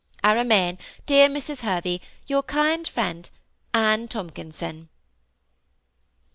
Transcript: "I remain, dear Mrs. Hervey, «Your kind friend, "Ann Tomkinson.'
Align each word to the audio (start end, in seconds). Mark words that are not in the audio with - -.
"I 0.23 0.31
remain, 0.31 0.79
dear 1.05 1.29
Mrs. 1.29 1.59
Hervey, 1.59 2.01
«Your 2.25 2.41
kind 2.41 2.87
friend, 2.87 3.29
"Ann 3.71 4.07
Tomkinson.' 4.07 4.89